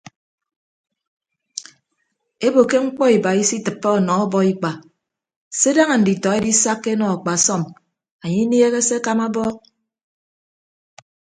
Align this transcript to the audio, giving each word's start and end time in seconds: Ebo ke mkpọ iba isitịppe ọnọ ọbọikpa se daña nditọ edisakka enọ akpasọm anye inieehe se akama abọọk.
Ebo 2.47 2.61
ke 2.69 2.77
mkpọ 2.85 3.03
iba 3.17 3.31
isitịppe 3.41 3.87
ọnọ 3.97 4.13
ọbọikpa 4.25 4.71
se 5.59 5.69
daña 5.75 5.95
nditọ 5.99 6.29
edisakka 6.37 6.87
enọ 6.93 7.05
akpasọm 7.15 7.61
anye 8.23 8.39
inieehe 8.43 8.79
se 8.87 8.95
akama 8.99 9.23
abọọk. 9.29 9.57